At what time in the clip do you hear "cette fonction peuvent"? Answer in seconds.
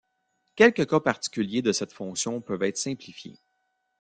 1.71-2.63